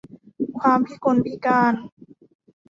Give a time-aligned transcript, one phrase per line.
[0.59, 1.73] ความพิกลพิการ